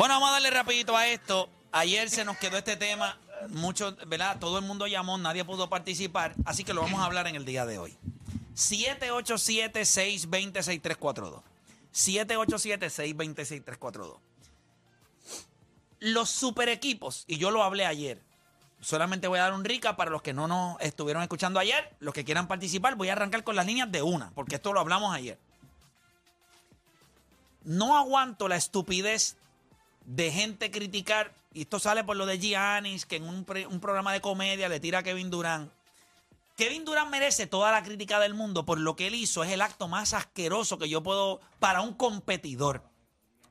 [0.00, 1.50] Bueno, vamos a darle rapidito a esto.
[1.72, 3.18] Ayer se nos quedó este tema.
[3.50, 4.38] Mucho, ¿verdad?
[4.38, 7.44] Todo el mundo llamó, nadie pudo participar, así que lo vamos a hablar en el
[7.44, 7.98] día de hoy.
[8.54, 11.42] 787-620-6342.
[11.92, 14.16] 787-620-6342.
[15.98, 18.22] Los super equipos, y yo lo hablé ayer,
[18.80, 22.14] solamente voy a dar un rica para los que no nos estuvieron escuchando ayer, los
[22.14, 25.14] que quieran participar, voy a arrancar con las líneas de una, porque esto lo hablamos
[25.14, 25.38] ayer.
[27.64, 29.36] No aguanto la estupidez
[30.10, 34.20] de gente criticar, y esto sale por lo de Giannis, que en un, programa de
[34.20, 35.70] comedia le tira a Kevin Durant.
[36.56, 39.44] Kevin Durant merece toda la crítica del mundo por lo que él hizo.
[39.44, 42.82] Es el acto más asqueroso que yo puedo para un competidor.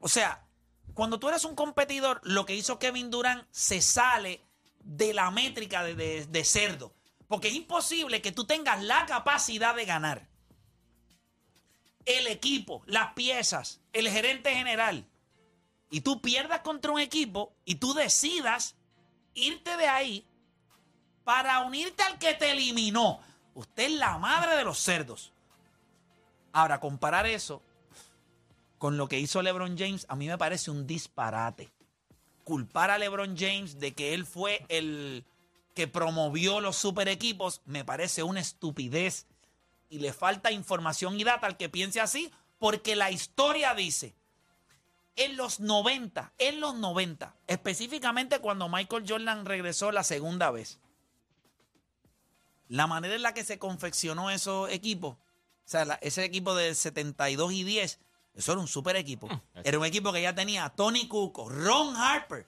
[0.02, 0.44] O sea,
[0.94, 4.41] cuando tú eres un competidor, lo que hizo Kevin Durant se sale
[4.84, 6.94] de la métrica de cerdo.
[7.30, 10.28] Porque es imposible que tú tengas la capacidad de ganar.
[12.05, 15.09] El equipo, las piezas, el gerente general.
[15.90, 18.76] Y tú pierdas contra un equipo y tú decidas
[19.34, 20.26] irte de ahí
[21.23, 23.20] para unirte al que te eliminó.
[23.54, 25.31] Usted es la madre de los cerdos.
[26.52, 27.62] Ahora, comparar eso
[28.78, 31.70] con lo que hizo LeBron James, a mí me parece un disparate.
[32.44, 35.26] Culpar a LeBron James de que él fue el
[35.76, 39.28] que promovió los super equipos, me parece una estupidez.
[39.90, 44.16] Y le falta información y data al que piense así, porque la historia dice,
[45.20, 50.80] en los 90, en los 90, específicamente cuando Michael Jordan regresó la segunda vez,
[52.67, 55.17] la manera en la que se confeccionó esos equipos, o
[55.66, 58.00] sea, la- ese equipo de 72 y 10,
[58.36, 59.28] eso era un super equipo.
[59.64, 62.45] Era un equipo que ya tenía a Tony Cuco, Ron Harper,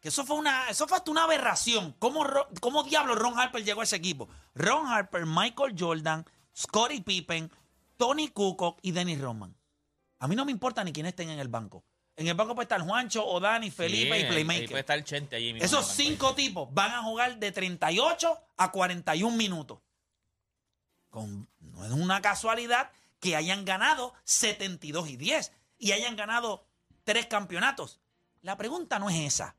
[0.00, 1.94] que eso fue una, eso fue hasta una aberración.
[1.98, 2.26] ¿Cómo,
[2.60, 4.28] ¿Cómo diablo Ron Harper llegó a ese equipo?
[4.54, 7.50] Ron Harper, Michael Jordan, Scottie Pippen,
[7.96, 9.56] Tony Kukoc y Dennis Rodman.
[10.18, 11.84] A mí no me importa ni quién estén en el banco.
[12.16, 14.68] En el banco puede estar Juancho, Odani, Felipe y ahí Playmaker.
[14.68, 15.64] puede estar Chente allí mismo.
[15.64, 19.80] Esos cinco tipos van a jugar de 38 a 41 minutos.
[21.08, 26.66] Con- no es una casualidad que hayan ganado 72 y 10 y hayan ganado
[27.04, 28.00] tres campeonatos.
[28.42, 29.56] La pregunta no es esa.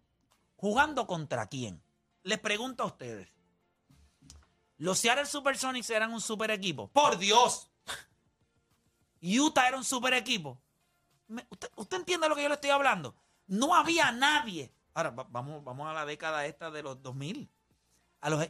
[0.55, 1.81] ¿Jugando contra quién?
[2.23, 3.29] Les pregunto a ustedes.
[4.77, 6.89] ¿Los Seattle Supersonics eran un super equipo?
[6.89, 7.69] ¡Por Dios!
[9.21, 10.61] ¿Utah era un super equipo?
[11.27, 13.15] Me- ¿Usted, usted entiende lo que yo le estoy hablando?
[13.47, 14.73] No había nadie.
[14.93, 17.49] Ahora, va- vamos, vamos a la década esta de los 2000.
[18.21, 18.47] A los,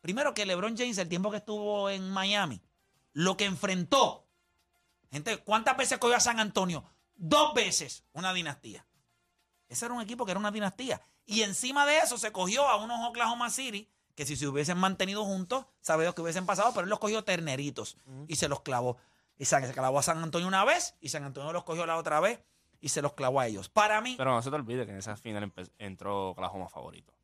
[0.00, 2.60] primero que LeBron James, el tiempo que estuvo en Miami,
[3.12, 4.26] lo que enfrentó.
[5.10, 6.84] Gente, ¿cuántas veces cogió a San Antonio?
[7.14, 8.86] Dos veces una dinastía.
[9.68, 11.00] Ese era un equipo que era una dinastía.
[11.24, 15.24] Y encima de eso se cogió a unos Oklahoma City que si se hubiesen mantenido
[15.24, 17.96] juntos, sabe Dios que hubiesen pasado, pero él los cogió terneritos
[18.28, 18.96] y se los clavó.
[19.38, 22.20] Y se clavó a San Antonio una vez y San Antonio los cogió la otra
[22.20, 22.40] vez
[22.80, 23.68] y se los clavó a ellos.
[23.68, 27.15] Para mí, Pero no se te olvide que en esa final entró Oklahoma favorito.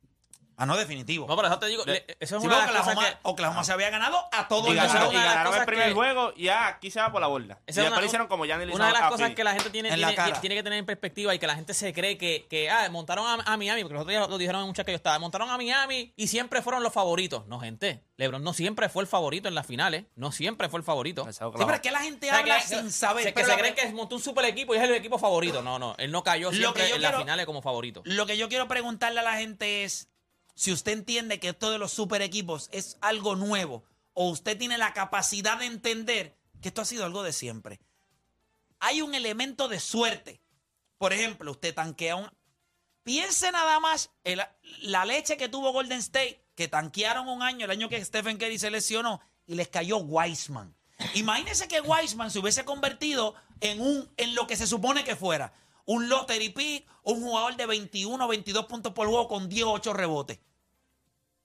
[0.57, 1.25] Ah, no, definitivo.
[1.27, 3.09] No, pero eso te digo, le- eso es Sí, una de porque las cosas Oklahoma,
[3.09, 3.17] que...
[3.29, 5.17] Oklahoma se había ganado a todo Y el esa ganaron, mundo.
[5.17, 7.11] una y de las ganaron el cosas primer que- juego y ya aquí se va
[7.11, 7.43] por la borda.
[7.45, 9.01] Esa y es una después le cosa- hicieron como ya le Una hicieron de las
[9.01, 9.35] a cosas Philly.
[9.35, 10.41] que la gente tiene, En la tiene, cara.
[10.41, 13.25] tiene que tener en perspectiva y que la gente se cree que, que ah, montaron
[13.27, 15.49] a, a Miami, porque los otros días lo dijeron en muchas que yo estaba, montaron
[15.49, 17.45] a Miami y siempre fueron los favoritos.
[17.47, 20.83] No, gente, LeBron no siempre fue el favorito en las finales, no siempre fue el
[20.83, 21.23] favorito.
[21.23, 21.65] Ese Sí, Oklahoma.
[21.65, 23.25] pero es que la gente O sea, habla que- sin saber.
[23.25, 25.61] que pero se la- creen que montó un super equipo y es el equipo favorito.
[25.61, 28.01] No, no, él no cayó Lo siempre yo en las quiero- finales como favorito.
[28.05, 30.09] Lo que yo quiero preguntarle a la gente es
[30.55, 33.83] si usted entiende que esto de los super equipos es algo nuevo
[34.13, 37.79] o usted tiene la capacidad de entender que esto ha sido algo de siempre.
[38.79, 40.41] Hay un elemento de suerte.
[40.97, 42.29] Por ejemplo, usted tanquea un...
[43.03, 44.11] Piense nada más
[44.81, 48.59] la leche que tuvo Golden State, que tanquearon un año, el año que Stephen Curry
[48.59, 50.73] se lesionó, y les cayó Wiseman.
[51.15, 55.53] Imagínese que Wiseman se hubiese convertido en, un, en lo que se supone que fuera.
[55.85, 59.71] Un lottery pick, un jugador de 21 o 22 puntos por juego con 10 o
[59.73, 60.39] 8 rebotes.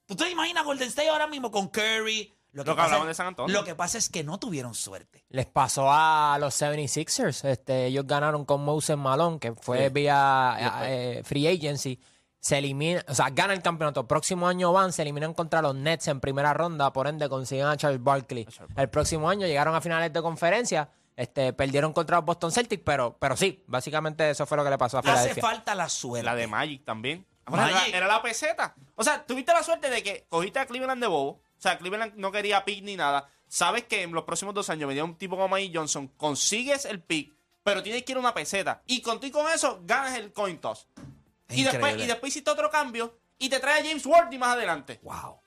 [0.08, 2.32] ¿Usted se imagina Golden State ahora mismo con Curry?
[2.52, 3.54] Lo que hablamos de San Antonio.
[3.56, 5.22] lo que pasa es que no tuvieron suerte.
[5.28, 7.44] Les pasó a los 76ers.
[7.46, 9.92] Este, ellos ganaron con Moses Malone, que fue Sí.
[9.92, 12.00] vía después- eh, free agency.
[12.40, 14.06] Se elimina, o sea, ganan el campeonato.
[14.08, 17.76] Próximo año van, se eliminan contra los Nets en primera ronda, por ende consiguen a
[17.76, 18.46] Charles Barkley.
[18.76, 20.88] El próximo año llegaron a finales de conferencia,
[21.18, 24.78] este, perdieron contra los Boston Celtics, pero, pero sí, básicamente eso fue lo que le
[24.78, 25.42] pasó a Hace Filadelfia.
[25.42, 26.24] falta la suerte.
[26.24, 27.26] La de Magic también.
[27.44, 27.88] Ahora, Magic.
[27.88, 28.76] Era, era la peseta.
[28.94, 31.30] O sea, tuviste la suerte de que cogiste a Cleveland de bobo.
[31.30, 33.28] O sea, Cleveland no quería pick ni nada.
[33.48, 37.00] Sabes que en los próximos dos años venía un tipo como Mike Johnson, consigues el
[37.00, 38.82] pick, pero tienes que ir a una peseta.
[38.86, 40.86] Y contigo con eso ganas el coin toss.
[41.48, 45.00] Y después, y después hiciste otro cambio y te trae a James Worthy más adelante.
[45.02, 45.40] Wow.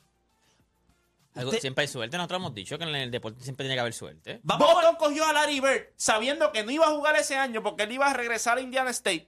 [1.34, 2.18] Algo- Usted- Siempre hay suerte.
[2.18, 4.40] Nosotros hemos dicho que en el deporte siempre tiene que haber suerte.
[4.44, 7.92] Boston cogió a Larry Bird sabiendo que no iba a jugar ese año porque él
[7.94, 9.28] iba a regresar a Indiana State.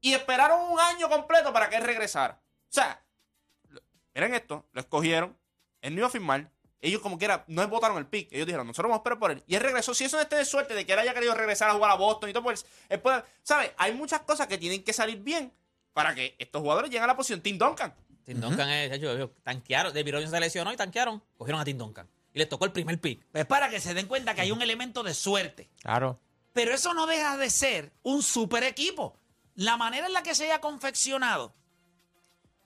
[0.00, 2.40] y esperaron un año completo para que él regresara.
[2.44, 3.02] O sea,
[4.14, 5.36] miren esto, lo escogieron,
[5.80, 8.84] él no iba a firmar, ellos como quiera no votaron el pick, ellos dijeron, nosotros
[8.90, 9.42] vamos a esperar por él.
[9.48, 11.70] Y él regresó, si eso no esté de suerte de que él haya querido regresar
[11.70, 13.72] a jugar a Boston y todo, pues, él puede- ¿sabes?
[13.78, 15.52] Hay muchas cosas que tienen que salir bien
[15.92, 17.40] para que estos jugadores lleguen a la posición.
[17.40, 17.92] Tim Duncan.
[18.26, 19.94] Tim Duncan es, hecho, ellos tanquearon.
[19.94, 21.22] David Robinson se lesionó y tanquearon.
[21.38, 22.08] Cogieron a Tim Duncan.
[22.34, 23.24] Y les tocó el primer pick.
[23.32, 25.70] Es para que se den cuenta que hay un elemento de suerte.
[25.80, 26.18] Claro.
[26.52, 29.16] Pero eso no deja de ser un super equipo.
[29.54, 31.54] La manera en la que se haya confeccionado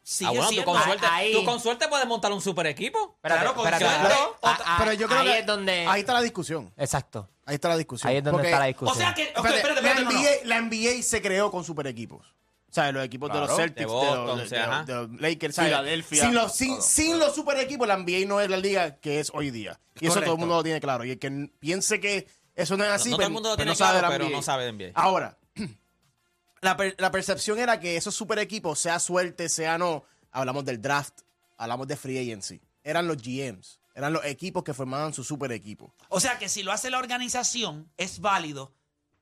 [0.03, 0.73] sigue ah, bueno, tú siendo...
[0.73, 3.13] con, suerte, ahí- tú con suerte puedes montar un super equipo.
[3.17, 4.15] Espérate, Claro, con espérate, suerte.
[4.15, 4.37] espérate.
[4.43, 5.87] Ah, ah, Pero yo creo ahí que es donde.
[5.87, 6.73] ahí está la discusión.
[6.77, 7.29] Exacto.
[7.47, 8.11] Ahí está la discusión.
[8.11, 8.97] Ahí es donde Porque, está la O discusión.
[8.99, 9.23] sea que...
[9.23, 10.19] ok, espérate, espérate, espérate, la, no, no.
[10.21, 12.27] NBA, la NBA se creó con super equipos.
[12.70, 14.84] O sea, los equipos de los Celtics, de, Boston, los, sea, de- ajá.
[14.84, 15.70] de los Lakers, ¿sabes?
[15.70, 16.25] Filadelfia.
[16.25, 16.82] Sin los, sin, Todo.
[16.82, 19.81] sin los super equipos, la NBA no es la liga que es hoy día.
[20.00, 21.05] Y eso todo el mundo lo tiene claro.
[21.05, 23.72] Y el que piense que eso no es así, no todo el mundo lo tiene
[23.72, 24.93] no sabe claro, de la pero no sabe de NBA.
[24.94, 25.37] Ahora,
[26.61, 30.81] la, per- la percepción era que esos super equipos, sea suerte, sea no, hablamos del
[30.81, 31.20] draft,
[31.56, 32.61] hablamos de free agency.
[32.84, 35.94] Eran los GMs, eran los equipos que formaban su super equipo.
[36.08, 38.72] O sea que si lo hace la organización es válido,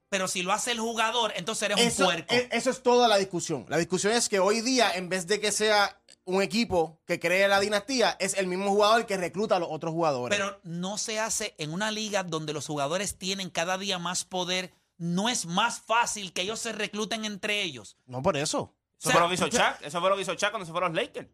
[0.08, 2.34] pero si lo hace el jugador, entonces eres Eso, un puerco.
[2.34, 3.66] e- eso es toda la discusión.
[3.69, 7.49] La discusión es que hoy día, en vez de que sea un equipo que cree
[7.49, 10.37] la dinastía, es el mismo jugador que recluta a los otros jugadores.
[10.37, 14.72] Pero no se hace en una liga donde los jugadores tienen cada día más poder.
[14.99, 17.96] No es más fácil que ellos se recluten entre ellos.
[18.06, 18.60] no por eso.
[18.60, 19.81] O Eso sea, fue lo que hizo Chuck.
[19.82, 21.28] Eso fue lo que hizo Chuck cuando se fueron los Lakers.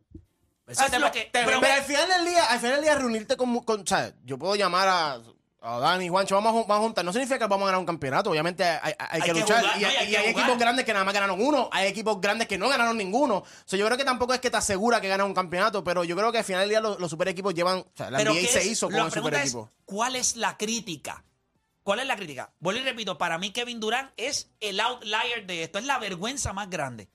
[0.67, 1.21] Eso Ah, es te- lo que.
[1.23, 3.87] te- pero- Pero, al final del día, al final del día, reunirte con, con- o
[3.87, 5.23] sea, yo puedo llamar a,
[5.67, 7.05] a Dani, Juancho, vamos a, ju- vamos a juntar.
[7.05, 8.31] No significa que vamos a ganar un campeonato.
[8.31, 9.61] Obviamente hay, hay- hay Hay que, que luchar.
[9.63, 11.69] jugar, y no, hay, y que equipos grandes que nada más ganaron uno.
[11.73, 13.37] Hay equipos grandes que no ganaron ninguno.
[13.39, 16.05] O sea, yo creo que tampoco es que te asegura que ganas un campeonato, pero
[16.05, 17.79] yo creo que al final del día los, los super equipos llevan.
[17.79, 18.67] O sea, la NBA ¿qué se es?
[18.67, 19.71] hizo con el super es, equipo.
[19.87, 21.25] ¿Cuál es la crítica?
[21.83, 22.53] ¿Cuál es la crítica?
[22.61, 26.53] Vuelvo y repito, para mí Kevin Durant es el outlier de esto, es la vergüenza
[26.53, 27.09] más grande.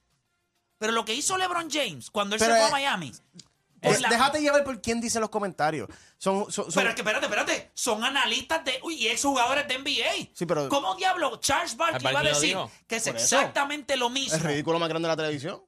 [0.78, 3.12] Pero lo que hizo LeBron James cuando él Pero se fue a Miami.
[3.82, 5.88] Por Es- la- Déjate llevar por quién dice los comentarios.
[6.18, 7.72] Son, son, son- Pero es que espérate, espérate.
[7.74, 10.30] Son analistas de uy, y exjugadores de NBA.
[10.34, 12.72] Sí, pero- ¿Cómo diablo Charles Barkley va a decir dijo.
[12.88, 13.38] que es Por eso.
[13.38, 14.36] exactamente lo mismo?
[14.36, 15.64] el ridículo más grande de la televisión.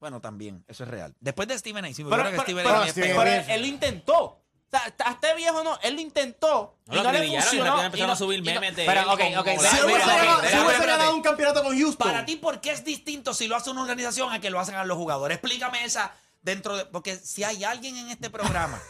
[0.00, 1.14] Bueno, también, eso es real.
[1.18, 1.88] Después de Steven A.
[1.88, 2.84] sí, yo Pero, pero- Steven pero- A.
[2.84, 3.36] es Steven pero A.
[3.36, 4.40] él, él lo intentó.
[4.70, 6.76] Hasta este viejo no, él lo intentó.
[6.86, 7.80] No y no le y funcionó.
[7.94, 11.22] y a subir y no- memes de Pero, él ok, ok, si hubiese ganado un
[11.22, 12.08] campeonato con Houston.
[12.08, 14.74] Para ti, ¿por qué es distinto si lo hace una organización a que lo hacen
[14.74, 15.36] a los jugadores?
[15.36, 16.12] Explícame esa
[16.44, 16.84] dentro de...
[16.86, 18.80] Porque si hay alguien en este programa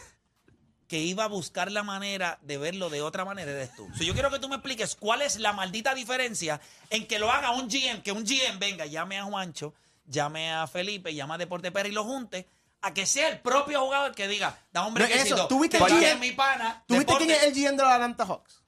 [0.87, 3.89] que iba a buscar la manera de verlo de otra manera, eres tú.
[3.97, 6.61] So, yo quiero que tú me expliques cuál es la maldita diferencia
[6.91, 9.73] en que lo haga un GM, que un GM venga, llame a Juancho,
[10.05, 12.47] llame a Felipe, llame a Deporte Pérez y lo junte,
[12.81, 15.79] a que sea el propio jugador que diga, da hombre No, que eso, ¿tú viste
[15.79, 16.03] que el GM?
[16.05, 16.83] es mi pana.
[16.87, 18.61] ¿Tú viste Deporte- quién es el GM de los Atlanta Hawks?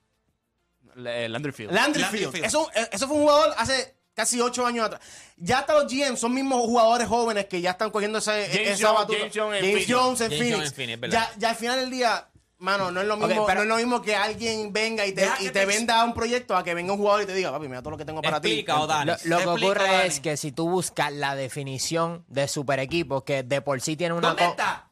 [0.95, 1.73] Le- Landry Fields.
[1.75, 2.03] Landry.
[2.05, 2.33] Fields.
[2.43, 4.99] Eso, eh, eso fue un jugador hace casi ocho años atrás.
[5.37, 8.87] Ya hasta los GM son mismos jugadores jóvenes que ya están cogiendo ese, James esa
[8.87, 9.19] Jones- batuta.
[9.19, 9.91] James Jones en James Phoenix.
[9.93, 10.55] Jones en James Phoenix.
[10.57, 11.29] Jones en Phoenix, es verdad.
[11.33, 12.27] ya, ya al final del día,
[12.57, 15.29] mano, no es lo mismo, pero- no es lo mismo que alguien venga y te,
[15.41, 17.67] y te te- venda un proyecto a que venga un jugador y te diga, papi,
[17.67, 19.27] mira todo lo que tengo para Explica, ti.
[19.29, 20.07] Lo, lo que ocurre Dani.
[20.07, 24.15] es que si tú buscas la definición de super equipo, que de por sí tiene
[24.15, 24.29] una.
[24.29, 24.86] ¿Dónde está?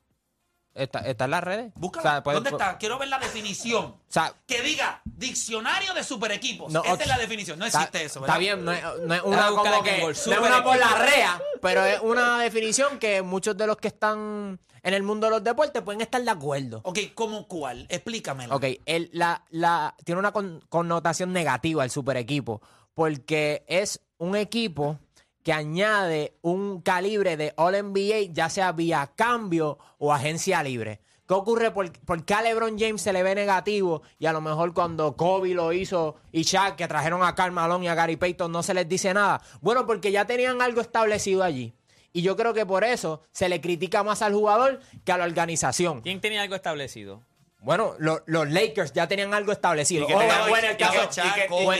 [0.75, 1.71] Está, está en las redes.
[1.75, 2.09] Búscala.
[2.09, 2.77] O sea, puede- ¿Dónde está?
[2.77, 3.85] Quiero ver la definición.
[3.85, 6.71] O sea, Que diga diccionario de super equipos.
[6.71, 7.01] No, Esta ok.
[7.01, 7.57] es la definición.
[7.57, 8.35] No existe eso, ¿verdad?
[8.35, 10.17] Está bien, no es, no es Déjame una buscar como en que, Google, no es
[10.19, 10.99] super una por la equipo.
[11.01, 15.31] rea, pero es una definición que muchos de los que están en el mundo de
[15.31, 16.81] los deportes pueden estar de acuerdo.
[16.83, 17.85] Ok, ¿cómo cuál?
[17.89, 18.53] Explícamelo.
[18.55, 22.61] Ok, el- la, la, tiene una con- connotación negativa el super equipo,
[22.93, 24.99] porque es un equipo
[25.45, 31.01] que añade un calibre de All NBA, ya sea vía cambio o agencia libre.
[31.27, 31.69] ¿Qué ocurre?
[31.69, 34.01] ¿Por, por qué a LeBron James se le ve negativo?
[34.17, 37.85] Y a lo mejor cuando Kobe lo hizo y Shaq, que trajeron a Karl Malone
[37.85, 39.39] y a Gary Payton, no se les dice nada.
[39.61, 41.75] Bueno, porque ya tenían algo establecido allí.
[42.11, 45.25] Y yo creo que por eso se le critica más al jugador que a la
[45.25, 46.01] organización.
[46.01, 47.21] ¿Quién tenía algo establecido?
[47.65, 50.03] Bueno, lo- los Lakers ya tenían algo establecido.
[50.05, 51.09] ¿Y qué Oh, tenía- bueno, el y caso-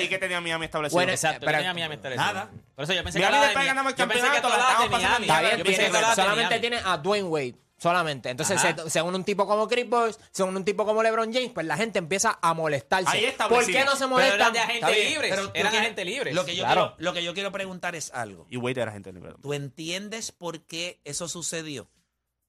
[0.10, 0.98] qué tenía Miami establecido?
[0.98, 2.25] Bueno, Exacto, pero- yo tenía Miami establecido.
[2.25, 2.50] Nada.
[2.75, 4.48] Por eso yo pensé Miami que hablaba después de- ganamos el yo pensé que campeonato,
[4.48, 5.25] tú la hablabas de estábamos pasando Miami.
[5.27, 6.62] Está bien, Yo pensé tiene- que tú hablabas de solamente Miami.
[6.62, 7.56] tiene a Dwayne Wade.
[7.77, 8.30] Solamente.
[8.30, 8.75] Entonces, Ajá.
[8.84, 11.75] se- según un tipo como Chris Bosh, según un tipo como LeBron James, pues la
[11.75, 13.10] gente empieza a molestarse.
[13.10, 13.80] Ahí ¿Por establecido.
[13.80, 14.36] qué no se Pero molestan?
[14.39, 15.30] eran de Está agentes bien, libres.
[15.32, 16.34] pero tú Eran quieres- agentes libres.
[16.34, 16.82] Lo que, yo Claro.
[16.96, 18.48] quiero, lo que yo quiero preguntar es algo.
[18.50, 19.34] Y Wade era gente libre.
[19.42, 21.89] ¿Tú entiendes por qué eso sucedió?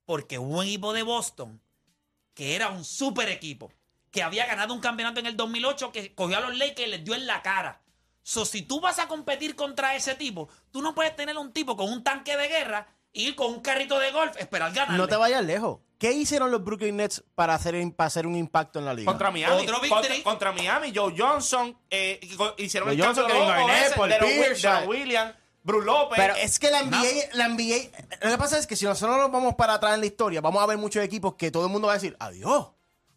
[0.04, 1.60] Porque hubo un equipo de Boston
[2.36, 3.72] que era un super equipo,
[4.12, 7.02] que había ganado un campeonato en el 2008, que cogió a los Lakers y les
[7.04, 7.80] dio en la cara.
[8.22, 11.76] So, si tú vas a competir contra ese tipo, tú no puedes tener un tipo
[11.76, 14.98] con un tanque de guerra, ir con un carrito de golf, esperar ganar.
[14.98, 15.78] No te vayas lejos.
[15.98, 19.10] ¿Qué hicieron los Brooklyn Nets para hacer, para hacer un impacto en la liga?
[19.10, 19.62] Contra Miami.
[19.62, 20.22] Otro contra, victory.
[20.22, 21.74] contra Miami, Joe Johnson.
[21.88, 22.20] eh,
[22.58, 24.80] y hicieron Joe el Johnson, Garnett, ese, de los Pierce, de los ya.
[24.86, 25.34] Williams.
[25.66, 26.16] Bruce López.
[26.16, 27.02] Pero- Es que la NBA,
[27.34, 27.90] la NBA,
[28.22, 30.62] lo que pasa es que si nosotros nos vamos para atrás en la historia, vamos
[30.62, 32.68] a ver muchos equipos que todo el mundo va a decir, adiós.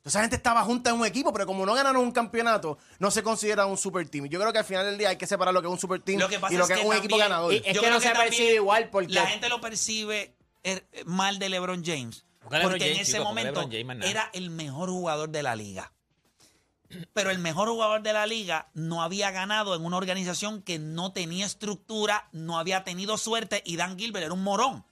[0.04, 3.22] Esa gente estaba junta en un equipo, pero como no ganaron un campeonato, no se
[3.22, 4.26] considera un super team.
[4.28, 6.02] Yo creo que al final del día hay que separar lo que es un super
[6.02, 7.54] team Lo que pasa y lo es que es un equipo ganador.
[7.54, 11.38] y- es Yo que no se percibe igual porque- La gente lo percibe er- mal
[11.38, 12.26] de LeBron James.
[12.42, 13.70] Porque en ese chico, momento
[14.04, 15.92] era el mejor jugador de la liga.
[17.14, 21.12] Pero el mejor jugador de la liga no había ganado en una organización que no
[21.12, 24.86] tenía estructura, no había tenido suerte y Dan Gilbert era un morón.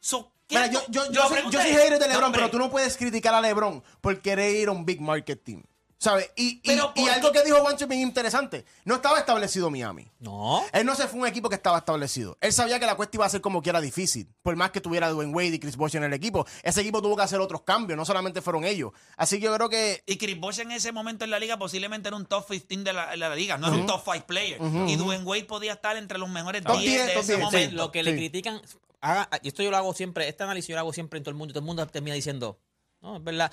[0.00, 2.70] So, ¿qué Mira, yo, yo, yo, soy, yo soy hater de LeBron, pero tú no
[2.70, 5.62] puedes criticar a LeBron por querer ir a un big market team.
[6.04, 6.30] ¿Sabes?
[6.36, 8.66] Y, y- Pero y ¿por algo que dijo Juancho es bien interesante.
[8.84, 10.06] No estaba establecido Miami.
[10.18, 10.62] No.
[10.72, 12.36] Él no se fue un equipo que estaba establecido.
[12.42, 14.28] Él sabía que la cuesta iba a ser como que era difícil.
[14.42, 16.46] Por más que tuviera Dwayne Wade y Chris Bosh en el equipo.
[16.62, 17.96] Ese equipo tuvo que hacer otros cambios.
[17.96, 18.92] No solamente fueron ellos.
[19.16, 22.08] Así que yo creo que Y Chris Bosh en ese momento en la liga posiblemente
[22.08, 24.60] era un top 15 de la, de la liga, no era un top 5 player.
[24.86, 27.42] Y Dwayne Wade podía estar entre los mejores Top 10 10, de ese 10, sí.
[27.44, 27.76] momento.
[27.76, 28.60] lo que le critican,
[29.00, 31.30] haga- y esto yo lo hago siempre, este análisis yo lo hago siempre en todo
[31.30, 32.58] el mundo, todo el mundo termina diciendo,
[33.00, 33.50] no, es verdad.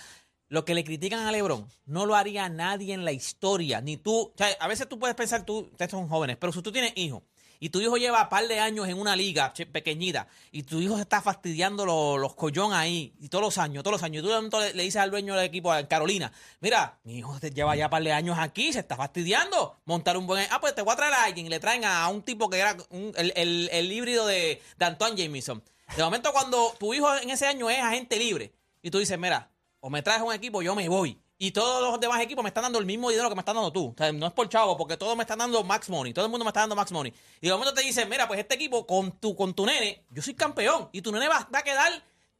[0.51, 4.13] Lo que le critican a LeBron no lo haría nadie en la historia, ni tú.
[4.20, 6.91] O sea, a veces tú puedes pensar, tú, ustedes son jóvenes, pero si tú tienes
[6.98, 7.22] hijos
[7.58, 10.98] y tu hijo lleva un par de años en una liga pequeñita y tu hijo
[10.98, 14.27] se está fastidiando lo- los collón ahí y todos los años, todos los años, y
[14.27, 17.75] tú le, le dices al dueño del equipo, a Carolina, mira, mi hijo te lleva
[17.77, 20.46] ya un par de años aquí, se está fastidiando, montar un buen...
[20.51, 22.58] Ah, pues te voy a traer a alguien y le traen a un tipo que
[22.58, 25.63] era un- el, el- el híbrido de, de Antoine Jameson.
[25.96, 29.50] De momento cuando tu hijo en ese año es agente libre y tú dices, mira,
[29.81, 31.19] o me traes un equipo, yo me voy.
[31.38, 33.71] Y todos los demás equipos me están dando el mismo dinero que me están dando
[33.71, 33.88] tú.
[33.88, 36.13] O sea, no es por chavo, porque todos me están dando max money.
[36.13, 37.11] Todo el mundo me está dando max money.
[37.41, 40.21] Y de momento te dicen, mira, pues este equipo con tu, con tu nene, yo
[40.21, 40.89] soy campeón.
[40.91, 41.91] Y tu nene va, va a quedar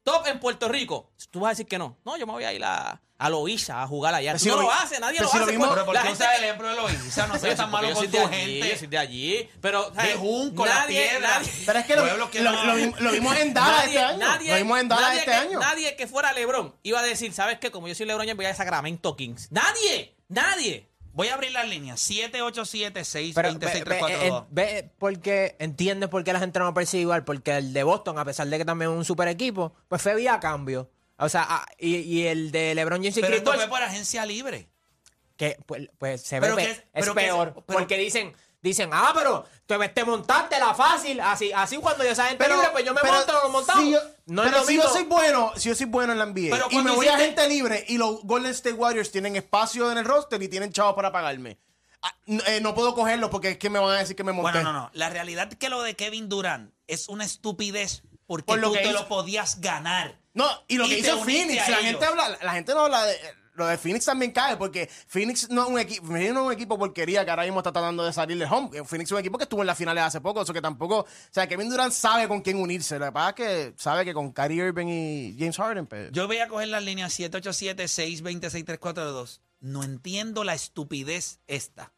[0.04, 1.12] top en Puerto Rico.
[1.30, 1.98] Tú vas a decir que no.
[2.06, 4.32] No, yo me voy a ir a, a Loíza a jugar allá.
[4.32, 5.52] Pero Tú si no lo lo nadie pero lo si lo hace.
[5.52, 7.28] vimos- pues, Pero ¿por la qué gente usas el ejemplo de Loíza?
[7.28, 8.70] No seas tan malo con tu de allí, gente.
[8.72, 9.50] Yo soy de allí.
[9.62, 11.20] Pero, De Junco, la piedra.
[11.40, 12.18] nadie- Pero es que lo, lo-
[12.66, 14.18] lo vimos- lo vimos en Dallas este año.
[14.50, 15.60] lo vimos en Dallas nadie este que, año.
[15.60, 17.70] Nadie que fuera LeBron iba a decir, ¿sabes qué?
[17.72, 19.52] Como yo soy LeBron, yo voy a Sacramento Kings.
[19.52, 20.91] Nadie, nadie.
[21.14, 22.00] Voy a abrir las líneas.
[22.00, 27.74] 787 Pero 620 ve, porque entiendes por qué la gente no percibe igual, porque el
[27.74, 30.90] de Boston, a pesar de que también es un super equipo, pues fue vía cambio.
[31.18, 34.26] O sea, ah, y, y el de LeBron James y Pero esto fue por agencia
[34.26, 34.68] libre.
[35.38, 37.98] que pues, pues se Pero ve que es- es, pero que es- peor, pero- porque
[37.98, 42.48] dicen dicen, "Ah, pero te, te montaste la fácil, así así cuando yo esa gente
[42.48, 44.74] libre, pues yo me pero monto, nos montamos." si yo- no es pero lo si
[44.74, 44.88] mismo.
[44.90, 47.18] yo soy bueno, si yo soy bueno en la NBA Pero y me voy a
[47.18, 50.96] gente libre y los Golden State Warriors tienen espacio en el roster y tienen chavos
[50.96, 51.58] para pagarme.
[52.04, 52.14] ah,
[52.48, 54.54] eh, no puedo cogerlo porque es que me van a decir que me monté.
[54.54, 54.90] Bueno, no, no.
[54.94, 58.74] La realidad es que lo de Kevin Durant es una estupidez porque Por lo tú
[58.74, 60.18] que te hizo- lo podías ganar.
[60.34, 63.20] No, y lo Y que hizo Phoenix, la gente habla, la gente no habla de
[63.62, 66.78] lo de Phoenix también cae porque Phoenix no es un equipo, no es un equipo
[66.78, 68.84] porquería que ahora mismo está tratando de salir del home.
[68.84, 71.08] Phoenix es un equipo que estuvo en las finales hace poco, eso que tampoco, o
[71.30, 73.00] sea, Kevin Durant sabe con quién unirse.
[73.00, 76.28] Lo que pasa es que sabe que con Kyrie Irving y James Harden, pues, Yo
[76.28, 79.40] voy a coger las líneas 787-626-342.
[79.62, 81.92] No entiendo la estupidez esta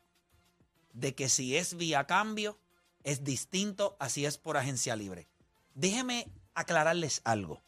[0.94, 2.60] de que si es vía cambio
[3.04, 5.28] es distinto a si es por agencia libre.
[5.74, 7.64] Déjeme aclararles algo.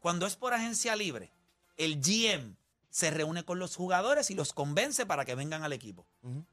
[0.00, 1.32] Cuando es por agencia libre,
[1.76, 2.56] el GM
[2.96, 6.06] se reúne con los jugadores y los convence para que vengan al equipo.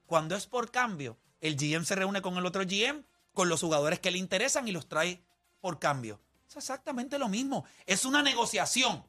[0.06, 4.02] Cuando es por cambio, el GM se reúne con el otro GM, con los jugadores
[4.02, 5.24] que le interesan y los trae
[5.62, 6.20] por cambio.
[6.50, 7.64] Es exactamente lo mismo.
[7.86, 9.06] Es una negociación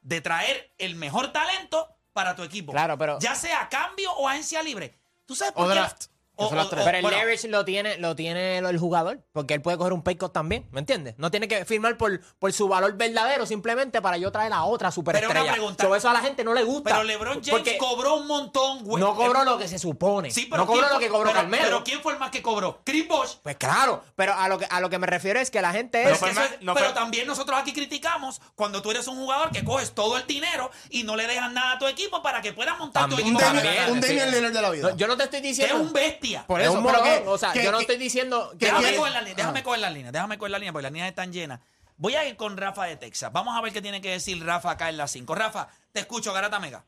[0.00, 2.72] de traer el mejor talento para tu equipo.
[2.72, 4.94] Claro, pero- Ya sea cambio o agencia libre.
[5.26, 5.74] ¿Tú sabes O por qué?
[5.74, 6.06] draft.
[6.38, 6.84] Que son las tres.
[6.84, 10.02] Pero el bueno, leverage lo tiene, lo tiene el jugador, porque él puede coger un
[10.02, 11.14] pay cut también, ¿me entiendes?
[11.18, 14.90] No tiene que firmar por, por su valor verdadero, simplemente para yo traer a otra
[14.90, 15.32] superestrella.
[15.32, 15.84] Pero una pregunta.
[15.84, 16.90] So, eso a la gente no le gusta.
[16.90, 19.02] Pero LeBron James porque cobró un montón, güey.
[19.02, 20.30] no cobró lo que se supone.
[20.30, 21.62] Sí, pero no cobró ¿quién lo fue- que cobró pero- Carmelo.
[21.64, 22.80] Pero ¿quién fue el más que cobró?
[22.84, 23.34] Chris Bosh.
[23.42, 25.98] Pues claro, pero a lo que a lo que me refiero es que la gente
[26.04, 28.80] Pero, es que fue eso más- es- no pero fue- también nosotros aquí criticamos cuando
[28.82, 31.78] tú eres un jugador que coges todo el dinero y no le dejas nada a
[31.78, 33.44] tu equipo para que puedas montar También, tu un equipo.
[33.54, 34.08] Damian, también, un sí.
[34.08, 34.90] Damian Lillard de la vida.
[34.90, 35.92] No, yo no te estoy Que es diciendo un
[36.30, 36.46] bestia.
[36.46, 38.66] Por es eso, un morón, que- o sea, que- yo no que- estoy diciendo que
[38.66, 41.08] Déjame coger la línea, déjame coger la línea, déjame coger la línea, porque las líneas
[41.08, 41.60] están llenas.
[41.96, 43.32] Voy a ir con Rafa de Texas.
[43.32, 45.34] Vamos a ver qué tiene que decir Rafa acá en la 5.
[45.34, 46.84] Rafa, te escucho, Garata Mega.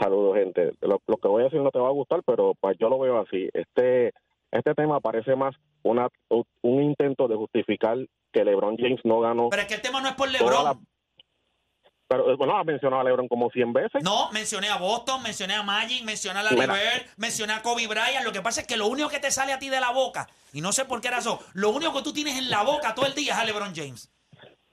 [0.00, 0.72] Saludos, gente.
[0.80, 2.98] Lo, lo que voy a decir no te va a gustar, pero pues yo lo
[2.98, 3.48] veo así.
[3.52, 4.12] Este
[4.50, 7.98] este tema parece más una un intento de justificar
[8.32, 9.50] que LeBron James no ganó.
[9.50, 10.64] Pero es que el tema no es por LeBron.
[10.64, 10.78] la-
[12.06, 14.02] pero eh, bueno, has mencionado a LeBron como 100 veces.
[14.02, 16.74] No, mencioné a Boston, mencioné a Magic, mencioné a Larry Mira.
[16.74, 18.24] Bird, mencioné a Kobe Bryant.
[18.24, 20.28] Lo que pasa es que lo único que te sale a ti de la boca,
[20.52, 23.06] y no sé por qué razón, lo único que tú tienes en la boca todo
[23.06, 24.10] el día es a LeBron James.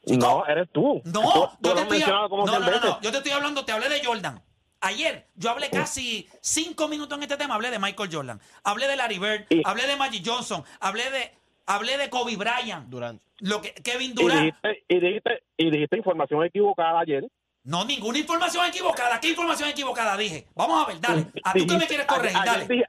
[0.07, 1.01] no, eres tú.
[1.05, 2.89] No, tú, tú yo lo te has estoy, mencionado como no, 100 no, no, veces.
[2.89, 4.43] no, yo te estoy hablando, te hablé de Jordan.
[4.83, 8.95] Ayer yo hablé casi cinco minutos en este tema, hablé de Michael Jordan, hablé de
[8.95, 11.31] Larry Bird, hablé de Magic Johnson, hablé de
[11.75, 12.87] Hablé de Kobe Bryant.
[12.89, 13.21] Durant.
[13.39, 14.39] Lo que, Kevin Y Durant.
[14.41, 17.27] dijiste, y, dijiste, y dijiste información equivocada ayer.
[17.63, 19.19] No, ninguna información equivocada.
[19.19, 20.47] ¿Qué información equivocada dije?
[20.55, 21.27] Vamos a ver, dale.
[21.43, 22.37] ¿A tú qué me quieres corregir?
[22.37, 22.63] ayer- Dale.
[22.63, 22.85] ayer dije-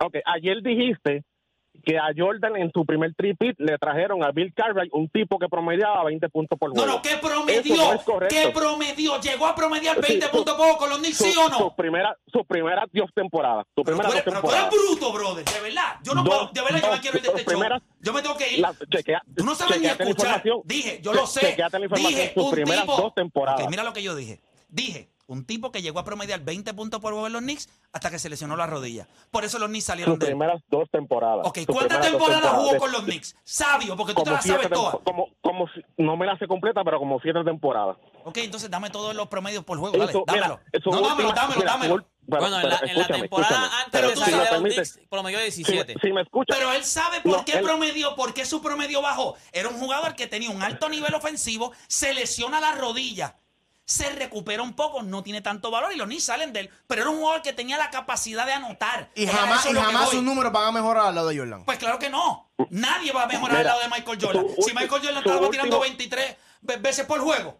[0.00, 1.24] ok, ayer dijiste
[1.84, 5.48] que a Jordan en su primer tripit le trajeron a Bill Cartwright un tipo que
[5.48, 6.96] promediaba 20 puntos por No, juego.
[6.96, 7.74] no, ¿qué promedió?
[7.76, 8.28] No.
[8.28, 9.20] ¿Qué promedió?
[9.20, 11.48] ¿Llegó a promediar Sí, 20 su- puntos por juego con los Knicks, sí Su- o
[11.48, 11.58] no?
[11.58, 13.64] Su primera, su primera Dios temporada.
[13.74, 15.96] Su Pero primera tú, eres, dos pero tú eres bruto, brother, de verdad.
[16.04, 17.46] Yo no Dos- puedo, de verdad, yo me quiero ir de este show.
[17.52, 18.60] primeras- Yo me tengo que ir.
[18.60, 20.42] La- chequea- Tú no sabes ni escuchar.
[20.64, 21.40] Dije, yo lo sé.
[21.40, 22.96] Chequeate la información, Dije, sus un primeras tipo.
[22.96, 23.66] dos temporadas.
[23.70, 24.40] Mira lo que yo dije.
[24.68, 28.10] Dije, un tipo que llegó a promediar 20 puntos por juego en los Knicks hasta
[28.10, 29.06] que se lesionó la rodilla.
[29.30, 30.32] Por eso los Knicks salieron Sus de él.
[30.32, 31.46] primeras dos temporadas.
[31.46, 33.34] Ok, ¿cuántas temporadas jugó con los Knicks?
[33.44, 34.96] Sabio, porque tú te Como las siete sabes todas.
[35.04, 37.96] como, como si- no me la sé completa, pero como siete temporadas.
[38.24, 39.96] Ok, entonces dame todos los promedios por juego.
[39.96, 40.60] Dale, Eso, mira, dámelo.
[40.82, 41.96] su no, dámelo, dámelo, mira, dámelo.
[41.96, 44.56] pero- bueno, en la, en la escúchame, temporada antes Pero de tú salir sabes- de
[44.60, 45.94] los Knicks promedió Si, 17.
[46.00, 49.02] si me escuchas, Pero él sabe por No, qué él- promedio, por qué su promedio
[49.02, 49.34] bajó.
[49.52, 53.36] Era un jugador que tenía un alto nivel ofensivo, se lesiona la rodilla,
[53.92, 56.70] se recupera un poco, no tiene tanto valor y los Knicks salen de él.
[56.86, 59.10] Pero era un jugador que tenía la capacidad de anotar.
[59.14, 60.14] Y Era jamás, eso y lo que jamás voy.
[60.16, 61.64] sus números van a mejorar al lado de Jordan.
[61.64, 62.50] Pues claro que no.
[62.70, 64.46] Nadie va a mejorar al Mira, lado de Michael Jordan.
[64.56, 67.58] su Si ulti- Michael Jordan su estaba tirando último- 23 ve- veces por juego.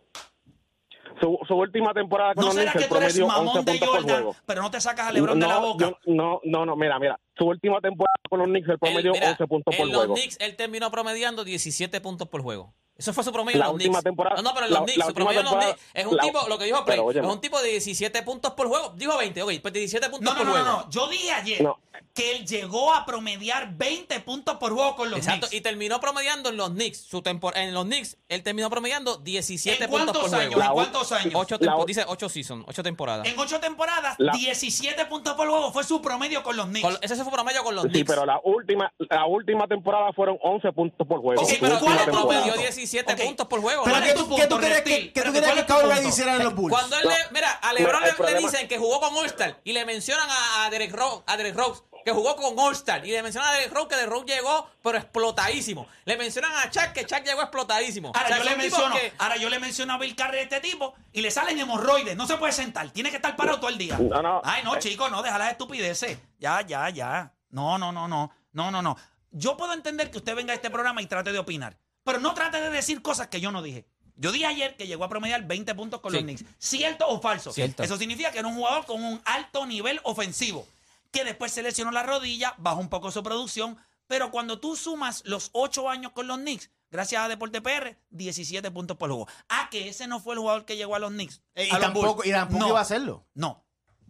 [1.21, 3.39] su, su última temporada con ¿No los será Knicks, que el tú eres promedio 11
[3.47, 4.37] mamón de puntos por Jordan, juego.
[4.47, 5.85] pero no te sacas a LeBron de la boca?
[5.91, 7.19] yo- no, no, no, mira, mira.
[7.37, 9.99] Su última temporada con los Knicks, el Él, promedio mira, 11 puntos por en los
[9.99, 10.15] juego.
[10.15, 12.75] Knicks, él terminó promediando 17 puntos por juego.
[12.97, 14.05] Eso fue su promedio la en los última Knicks.
[14.05, 16.19] Temporada, no, no, pero en los Knicks, la su promedio en los Knicks es un
[16.19, 18.93] tipo, lo que dijo Play, es un tipo de 17 puntos por juego.
[18.97, 20.67] Dijo 20, ok, pues 17 puntos no, por no, juego.
[20.67, 21.67] No, no, yo dije ayer
[22.15, 25.55] que él llegó a promediar 20 puntos por juego con los Exacto, Knicks.
[25.55, 26.99] y terminó promediando en los Knicks.
[26.99, 27.23] Su
[27.55, 30.69] en los Knicks, él terminó promediando 17 puntos por años, juego.
[30.69, 31.35] ¿En cuántos años?
[31.35, 33.27] Ocho dice 8 seasons, 8 temporadas.
[33.27, 36.87] En 8 temporadas, 17 puntos por juego fue su promedio con los Knicks.
[36.87, 37.99] Con, ese fue su promedio con los sí, Knicks.
[38.01, 41.43] Sí, pero la última, la última temporada fueron 11 puntos por juego.
[41.43, 42.53] Okay, pero ¿cuál es promedio?
[42.55, 43.27] 17 casi 7 okay.
[43.27, 43.85] puntos por juego.
[43.85, 46.73] Qué tú, ¿qué tú crees que, que, tú crees que le hicieran los Bulls?
[46.73, 50.29] Cuando él le, mira, a LeBron le, dicen que jugó con All-Star y le mencionan
[50.29, 53.07] a, a Derek Rose, a Rose que jugó con All-Star.
[53.07, 55.87] Y le mencionan a Derrick Rose que Derrick Rose llegó, pero explotadísimo.
[56.05, 58.13] Le mencionan a Chuck que Chuck llegó explotadísimo.
[58.15, 59.13] Ahora, yo, le menciono, que...
[59.19, 62.17] ahora yo le menciono a Bill Carrey a este tipo y le salen hemorroides.
[62.17, 63.99] No se puede sentar, tiene que estar parado todo el día.
[63.99, 64.41] No, no.
[64.45, 66.19] Ay, no, chico, no, deja las estupideces.
[66.39, 67.33] Ya, ya, ya.
[67.51, 68.33] No, no, no, no.
[68.53, 68.97] No, no, no.
[69.31, 72.35] Yo puedo entender que usted venga a este programa y trate de opinar pero no
[72.35, 73.87] trate de decir cosas que yo no dije.
[74.17, 76.19] Yo dije ayer que llegó a promediar 20 puntos con Sí.
[76.19, 76.45] los Knicks.
[76.59, 77.53] ¿Cierto o falso?
[77.53, 77.83] Cierto.
[77.83, 80.67] Eso significa que era un jugador con un alto nivel ofensivo,
[81.11, 85.23] que después se lesionó la rodilla, bajó un poco su producción, pero cuando tú sumas
[85.25, 89.27] los 8 años con los Knicks, gracias a Deporte PR, 17 puntos por juego.
[89.49, 91.41] Ah, que ese no fue el jugador que llegó a los Knicks.
[91.55, 92.29] Eh, y, a los tampoco, Bulls.
[92.29, 92.69] y tampoco No.
[92.69, 93.27] iba a hacerlo.
[93.35, 93.65] No.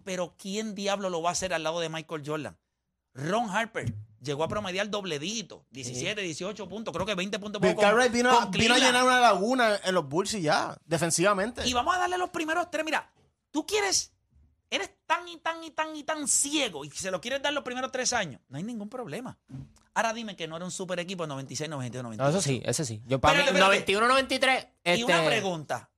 [0.05, 2.59] Pero ¿quién diablo lo va a hacer al lado de Michael Jordan?
[3.15, 7.69] Ron Harper llegó a promediar doble dígito, 17, 18 puntos, creo que 20 puntos por
[7.69, 11.67] Bill con- vino, con vino a llenar una laguna en los Bulls y ya, defensivamente.
[11.67, 12.85] Y vamos a darle los primeros tres.
[12.85, 13.11] Mira,
[13.51, 14.13] tú quieres,
[14.71, 17.65] eres tan y tan y tan y tan ciego y se lo quieres dar los
[17.65, 18.41] primeros tres años.
[18.49, 19.39] No hay ningún problema.
[19.95, 22.33] Ahora dime que no era un super equipo en 96, 92, 93.
[22.33, 23.03] No, eso sí, ese sí.
[23.07, 23.93] Yo para Espérate, mí, espérate.
[23.93, 24.67] 91, 93.
[24.99, 25.91] Y una este, pregunta.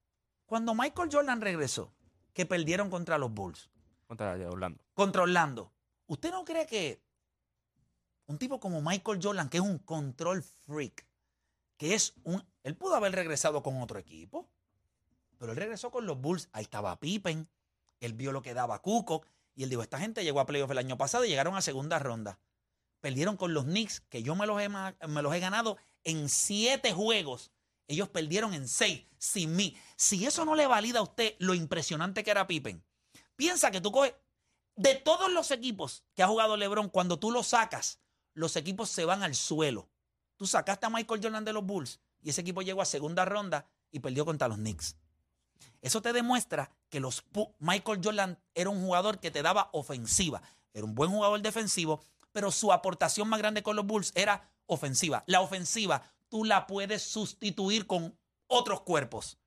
[0.46, 1.92] Cuando Michael Jordan regresó,
[2.32, 3.70] que perdieron contra los Bulls,
[4.08, 4.82] Contra Orlando.
[4.94, 5.72] contra Orlando,
[6.06, 7.03] ¿usted no cree que
[8.26, 11.06] un tipo como Michael Jordan, que es un control freak,
[11.76, 12.44] que es un...
[12.62, 14.48] Él pudo haber regresado con otro equipo,
[15.38, 16.48] pero él regresó con los Bulls.
[16.52, 17.48] Ahí estaba Pippen,
[18.00, 19.22] él vio lo que daba Cuco,
[19.54, 21.98] y él dijo, esta gente llegó a playoff el año pasado y llegaron a segunda
[21.98, 22.38] ronda.
[23.00, 26.92] Perdieron con los Knicks, que yo me los he, me los he ganado en siete
[26.92, 27.52] juegos.
[27.86, 29.76] Ellos perdieron en seis, sin mí.
[29.96, 32.82] Si eso no le valida a usted lo impresionante que era Pippen,
[33.36, 34.14] piensa que tú coges
[34.76, 38.00] de todos los equipos que ha jugado LeBron, cuando tú los sacas,
[38.34, 39.88] los equipos se van al suelo.
[40.36, 43.66] Tú sacaste a Michael Jordan de los Bulls y ese equipo llegó a segunda ronda
[43.90, 44.96] y perdió contra los Knicks.
[45.80, 47.24] Eso te demuestra que los
[47.58, 50.42] Michael Jordan era un jugador que te daba ofensiva.
[50.72, 55.22] Era un buen jugador defensivo, pero su aportación más grande con los Bulls era ofensiva.
[55.26, 59.38] La ofensiva tú la puedes sustituir con otros cuerpos.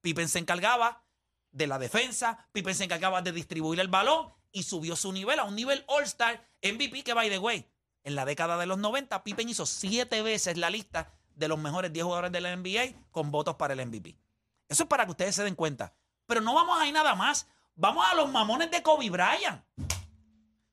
[0.00, 1.04] Pippen se encargaba
[1.50, 5.44] de la defensa, Pippen se encargaba de distribuir el balón y subió su nivel a
[5.44, 7.66] un nivel All-Star MVP que, by the way,
[8.04, 11.92] en la década de los 90, Pippen hizo siete veces la lista de los mejores
[11.92, 14.16] 10 jugadores de la NBA con votos para el MVP.
[14.68, 15.94] Eso es para que ustedes se den cuenta.
[16.26, 17.46] Pero no vamos a ir nada más.
[17.74, 19.64] Vamos a los mamones de Kobe Bryant.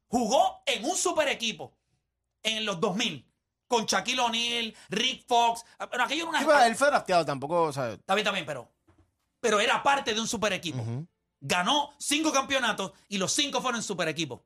[0.07, 1.77] Jugó en un super equipo
[2.43, 3.25] en los 2000
[3.67, 5.65] con Shaquille O'Neal, Rick Fox.
[5.91, 6.39] Pero aquello era una...
[6.39, 8.71] Sí, pero él fue drafteado tampoco, o sea, Está bien, está bien, pero,
[9.39, 10.83] pero era parte de un super equipo.
[11.39, 14.45] Ganó cinco campeonatos y los cinco fueron super equipo.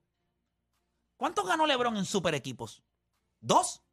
[1.21, 2.81] ¿Cuántos ganó LeBron en super equipos?
[3.39, 3.83] ¿Dos?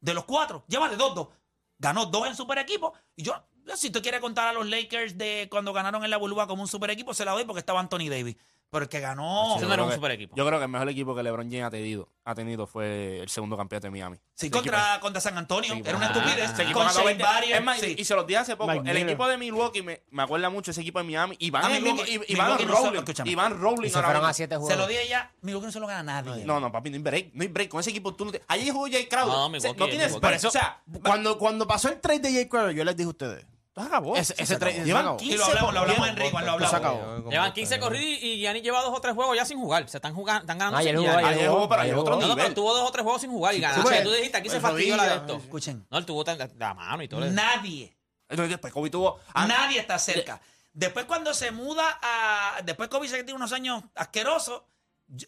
[0.00, 1.28] De los cuatro, llévale dos, dos.
[1.76, 2.94] Ganó dos en super equipo.
[3.14, 3.34] Y yo,
[3.66, 6.62] yo, si tú quieres contar a los Lakers de cuando ganaron en la burbuja como
[6.62, 8.36] un super equipo, se la doy porque estaba Anthony Davis.
[8.72, 9.56] Pero el que ganó.
[9.56, 10.34] Eso Yo no era creo un que- super equipo.
[10.34, 13.28] Yo creo que el mejor equipo que LeBron James ha tenido, ha tenido fue el
[13.28, 14.16] segundo campeón de Miami.
[14.34, 15.74] Sí, contra, contra San Antonio.
[15.74, 16.58] Sí, Era una ah, estupidez.
[16.58, 17.22] equipo con Shane 20.
[17.22, 17.94] Barrier, Es más, sí.
[17.98, 18.70] y se los dije hace poco.
[18.72, 19.08] Mike el Miller.
[19.10, 21.36] equipo de Milwaukee me, me acuerda mucho ese equipo de Miami.
[21.38, 23.24] Y van, Ah, Milwaukee- van Milwaukee no.
[23.30, 25.30] Y van rolling Y se ahora fueron a siete Se lo dije ya.
[25.42, 26.44] Milwaukee no se lo gana a nadie.
[26.46, 27.34] No, no, papi, no hay break.
[27.34, 27.68] No hay break.
[27.68, 28.42] Con ese equipo tú no te...
[28.48, 29.26] Allí jugó Jay Crowder.
[29.28, 29.86] No, O sea, Milwaukee, no
[30.20, 30.44] tienes.
[30.46, 33.44] O sea, Cuando, cuando pasó el trade de Jay Crowder, yo les dije a ustedes.
[33.72, 34.16] Tú acabó.
[34.16, 34.72] Ese- Se ese acabó.
[34.72, 35.16] se Llevan acabó.
[35.18, 36.32] 15 Y lo hablamos, lo hablamos en corridos.
[36.32, 37.02] Rick, lo Esto se hablamos.
[37.04, 37.30] acabó.
[37.30, 39.88] Llevan 15 corridos y Giannis lleva dos o tres juegos ya sin jugar.
[39.88, 42.14] Se están jugando, están ganando Ah, sin ayer jugó, ayer Ayer pero ayer otro.
[42.14, 42.42] No, no, nivel.
[42.44, 43.82] pero tuvo dos o tres juegos sin jugar y Sí, ganaron.
[43.84, 45.36] pues, O sea, tú dijiste, aquí se pues, fastidió la de esto.
[45.36, 45.86] Escuchen.
[45.90, 47.20] No, él tuvo tan- la mano y todo.
[47.26, 47.96] Nadie.
[48.28, 49.20] Entonces, después Kobe tuvo...
[49.34, 50.40] ah, Nadie está cerca.
[50.74, 52.62] Después cuando se muda a...
[52.64, 54.62] Después Kobe se tiene unos años asquerosos,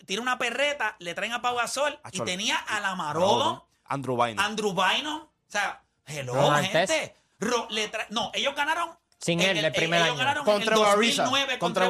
[0.06, 4.38] tiene una perreta, le traen a Pau Gasol y tenía a la Marodon, Andrew Bynum.
[4.42, 5.16] Andrew Bynum.
[5.20, 7.14] O sea, hello, gente.
[7.44, 8.90] Ro- le tra- no, ellos ganaron...
[9.20, 10.18] Sin en él, el primer ellos año.
[10.18, 11.22] ganaron Contra en el Guarariza.
[11.24, 11.84] 2009 contra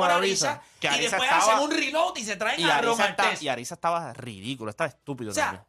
[0.97, 3.75] Y después estaba- hacen un reload y se traen Y a Ron está- y Ariza
[3.75, 5.65] estaba ridículo, estaba estúpido O sea, también.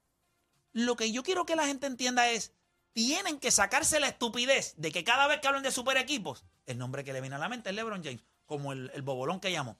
[0.73, 2.53] Lo que yo quiero que la gente entienda es,
[2.93, 6.77] tienen que sacarse la estupidez de que cada vez que hablan de super equipos, el
[6.77, 9.51] nombre que le viene a la mente es LeBron James, como el, el bobolón que
[9.51, 9.77] llamó.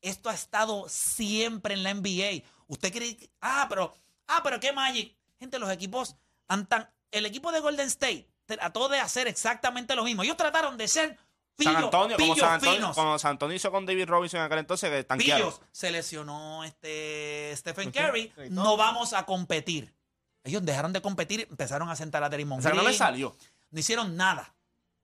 [0.00, 2.42] Esto ha estado siempre en la NBA.
[2.68, 3.94] Usted cree, que- ah, pero,
[4.28, 5.14] ah, pero qué Magic.
[5.38, 6.16] Gente, los equipos
[6.48, 10.22] han tan, el equipo de Golden State trató de hacer exactamente lo mismo.
[10.22, 11.18] Ellos trataron de ser
[11.56, 12.96] pillos, San Antonio, como San Antonio, finos.
[12.96, 15.48] como San Antonio hizo con David Robinson en aquel entonces, que tanquearon.
[15.50, 15.60] Pillos.
[15.72, 18.32] Se lesionó este Stephen Curry.
[18.50, 19.92] No vamos a competir.
[20.42, 23.36] Ellos dejaron de competir, empezaron a sentar a Draymond O sea, no le salió.
[23.70, 24.54] No hicieron nada.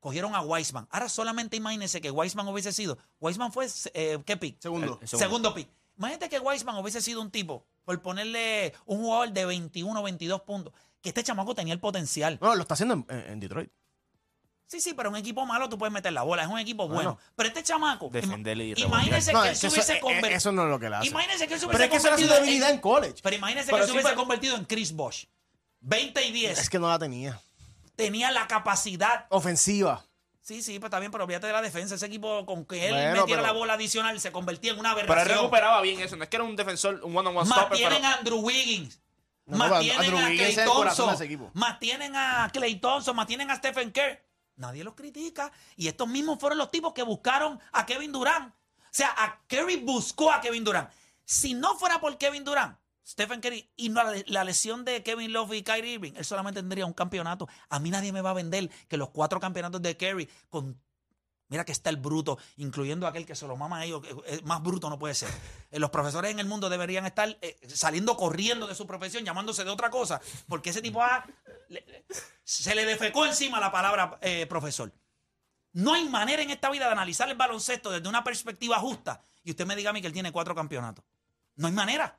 [0.01, 0.87] Cogieron a Weisman.
[0.91, 2.97] Ahora solamente imagínense que Weisman hubiese sido.
[3.21, 4.61] Weisman fue, eh, ¿qué pick?
[4.61, 4.99] Segundo.
[5.03, 5.53] El- Segundo.
[5.53, 5.69] pick.
[5.99, 10.73] Imagínate que Weisman hubiese sido un tipo, por ponerle un jugador de 21 22 puntos,
[11.07, 12.39] que este chamaco tenía el potencial.
[12.41, 13.71] No, lo está haciendo en, Detroit.
[14.67, 17.13] Sí, sí, pero un equipo malo tú puedes meter la bola, es un equipo bueno.
[17.13, 17.19] Bueno.
[17.37, 20.37] pero este chamaco, Defenderle y ima- imagínense No, que él se hubiese eso, convertido.
[20.37, 21.07] eso no es lo que le hace.
[21.07, 23.15] Imagínense que él se Pero hubiese es que eso era su convertido debilidad en college.
[23.23, 25.25] Pero imagínense Pero que se hubiese pero- convertido en Chris Bosh.
[25.81, 26.59] 20 y 10.
[26.59, 27.41] Es que no la tenía.
[27.95, 29.27] Tenía la capacidad.
[29.31, 30.05] Ofensiva.
[30.41, 31.95] Sí, sí, pues está bien, pero olvídate de la defensa.
[31.95, 34.95] Ese equipo, con que él Bueno, metiera pero- la bola adicional, se convertía en una
[34.95, 35.39] Pero él aberración.
[35.45, 36.17] recuperaba bien eso.
[36.17, 38.09] No es que era un defensor, un one-on-one stopper, Mantienen pero...
[38.09, 39.01] a Andrew Wiggins.
[39.47, 41.51] No, más no, tienen Andrew a Clay Thompson.
[41.55, 43.17] Más tienen a Clay Thompson.
[43.17, 44.21] Más tienen a Stephen Kerr.
[44.57, 45.53] Nadie los critica.
[45.77, 48.53] Y estos mismos fueron los tipos que buscaron a Kevin Durant.
[48.53, 50.91] O sea, a Kerry buscó a Kevin Durant.
[51.25, 55.33] Si no fuera por Kevin Durant, Stephen Curry y no la, la lesión de Kevin
[55.33, 57.49] Love y Kyrie Irving, él solamente tendría un campeonato.
[57.69, 60.81] A mí nadie me va a vender que los cuatro campeonatos de Curry con
[61.49, 64.03] Mira que está el bruto, incluyendo aquel que se lo mama a ellos.
[64.45, 65.29] Más bruto no puede ser.
[65.71, 69.65] Eh, Los profesores en el mundo deberían estar eh, saliendo corriendo de su profesión, llamándose
[69.65, 71.01] de otra cosa, porque ese tipo
[72.43, 74.93] se le defecó encima la palabra eh, profesor.
[75.73, 79.51] No hay manera en esta vida de analizar el baloncesto desde una perspectiva justa y
[79.51, 81.05] usted me diga a mí que él tiene cuatro campeonatos.
[81.55, 82.19] No hay manera.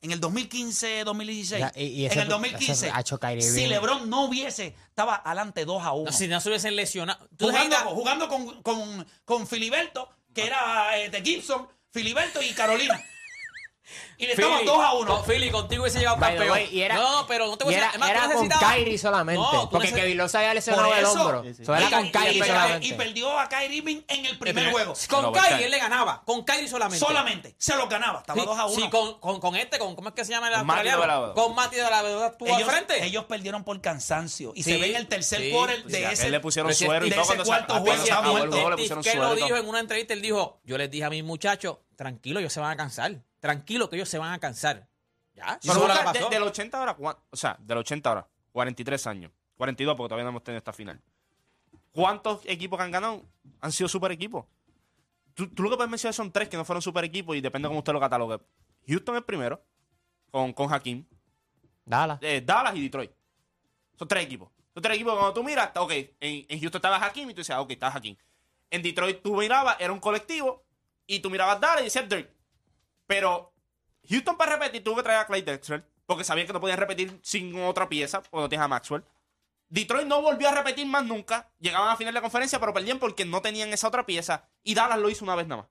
[0.00, 3.42] En el 2015, 2016, Ya, y- y en ese- el 2015, ese ha hecho Kyrie
[3.42, 3.68] si Irving.
[3.70, 7.28] LeBron no hubiese, estaba adelante 2 a 1 No, si no se hubiesen lesionado.
[7.36, 13.02] Tú jugando, jugando con, con, con Filiberto, que era eh, de Gibson, Filiberto y Carolina.
[14.18, 15.06] Y le Philly, 2 a 1.
[15.16, 16.56] con Philly, contigo hubiese llegado By the campeón.
[16.58, 18.02] way, y era- no, pero no te voy Y a era, decir.
[18.02, 19.40] además, era tú con necesitabas- Kyrie solamente.
[19.42, 21.22] No, tú porque neces- Kevin Love se había lesionado Por el eso.
[21.22, 21.42] hombro.
[21.44, 21.64] Sí, sí.
[21.64, 22.86] So, era Y- con y- Kyrie y, solamente.
[22.86, 24.94] y perdió a Kyrie Irving en el primer Eh, juego.
[25.08, 25.64] Con No, Kyrie Kyrie.
[25.66, 26.22] él le ganaba.
[26.24, 27.04] Con Kyrie solamente.
[27.06, 27.54] Solamente.
[27.58, 28.20] Se lo ganaba.
[28.20, 28.74] Estaba Sí, 2 a 1.
[28.82, 30.90] sí, con, con, con este, con, ¿cómo es que se llama el Con Mati de
[30.90, 31.34] la Vedova.
[31.34, 33.04] Con Mati de la Vedova ellos, al frente.
[33.04, 34.52] ellos perdieron por cansancio.
[34.54, 36.26] Y se Sí, ve en el tercer sí, quarter sí, de a ese.
[36.26, 38.00] él le pusieron pero si suero y de todo ese cuando se- cuarto cuando juego
[38.02, 38.52] se se acabó el muerto.
[38.56, 39.46] juego le Steve pusieron Kerr suero lo y todo.
[39.46, 42.60] dijo en una entrevista, él dijo, yo les dije a mis muchachos, tranquilo, ellos se
[42.60, 43.12] van a cansar.
[43.40, 44.88] Tranquilo que ellos se van a cansar.
[45.34, 49.06] Ya, Pero que busca, de- del 80 ahora, ¿cuán- o sea, del 80 ahora, 43
[49.06, 51.00] años, 42 porque todavía no hemos tenido esta final.
[51.92, 53.22] ¿Cuántos equipos que han ganado
[53.60, 54.46] han sido super equipos?
[55.34, 57.66] Tú, tú lo que puedes mencionar son tres que no fueron super equipos y depende
[57.66, 58.40] de cómo usted lo catalogue.
[58.88, 59.62] Houston es primero,
[60.30, 61.04] con, con Hakim,
[61.84, 62.18] Dala.
[62.20, 63.12] eh, Dallas y Detroit.
[63.96, 64.50] Son tres equipos.
[64.74, 67.40] Son tres equipos que cuando tú miras, ok, en, en Houston estaba Hakim y tú
[67.40, 68.16] decías, ok, está Hakim.
[68.70, 70.64] En Detroit tú mirabas, era un colectivo,
[71.06, 72.30] y tú mirabas Dallas y decías Dirk.
[73.08, 73.54] Pero
[74.08, 77.18] Houston para repetir tuvo que traer a Clay Drexler, porque sabían que no podían repetir
[77.22, 79.02] sin otra pieza, cuando tienes a Maxwell.
[79.70, 81.50] Detroit no volvió a repetir más nunca.
[81.58, 84.48] Llegaban a final de conferencia, pero perdían porque no tenían esa otra pieza.
[84.62, 85.70] Y Dallas lo hizo una vez nada más.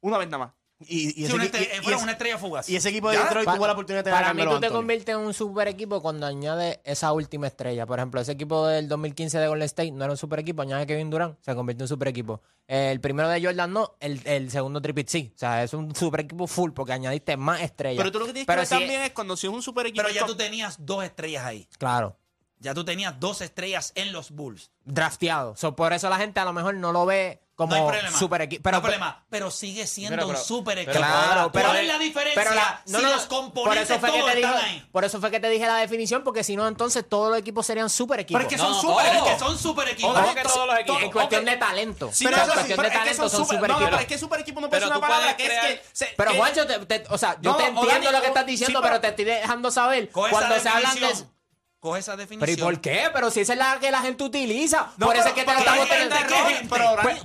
[0.00, 0.54] Una vez nada más.
[0.88, 3.24] Y, ese equipo de ¿Ya?
[3.24, 6.00] Detroit tuvo la oportunidad de tener Para mí, tú te conviertes en un super equipo
[6.00, 7.86] cuando añades esa última estrella.
[7.86, 10.62] Por ejemplo, ese equipo del 2015 de Golden State no era un super equipo.
[10.62, 12.42] Añade Kevin Durant, se convierte en un super equipo.
[12.66, 15.32] El primero de Jordan no, el, el segundo Triple sí.
[15.34, 17.98] O sea, es un super equipo full porque añadiste más estrellas.
[17.98, 20.02] Pero tú lo que tienes que ver también es cuando si es un super equipo.
[20.04, 21.68] Pero ya tú tenías dos estrellas ahí.
[21.78, 22.16] Claro
[22.62, 24.70] ya tú tenías dos estrellas en los Bulls.
[24.84, 25.54] Drafteado.
[25.76, 28.62] Por eso la gente a lo mejor no lo ve como no super equipo.
[28.62, 30.96] Pero, no hay pero sigue siendo un super equipo.
[30.96, 32.54] Claro, pero, ¿Cuál es la eh, diferencia pero
[32.86, 34.88] no, si los componentes por están ahí?
[34.90, 37.66] Por eso fue que te dije la definición, porque si no, entonces todos los equipos
[37.66, 38.42] serían super equipos.
[38.42, 40.34] Porque son super, oh, es que son super equipos.
[40.34, 41.02] Que todos los equipos.
[41.02, 42.10] En cuestión de talento.
[42.12, 43.80] Sí, pero en cuestión de talento son super, equipos.
[43.80, 46.14] No, pero es que super equipo no puede una palabra que es que...
[46.16, 46.62] Pero Juancho,
[47.10, 50.10] o sea, yo te entiendo lo que estás diciendo, pero te estoy dejando saber.
[50.10, 51.32] Cuando se hablan.
[51.82, 52.46] Coge esa definición.
[52.46, 53.10] ¿Pero y por qué?
[53.12, 54.92] Pero si esa es la que la gente utiliza.
[54.98, 56.14] No, por eso que te la estamos teniendo.